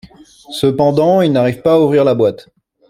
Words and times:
Cependant, 0.49 1.21
il 1.21 1.31
n’arrive 1.31 1.61
pas 1.61 1.75
à 1.75 1.79
ouvrir 1.79 2.03
la 2.03 2.15
boite. 2.15 2.49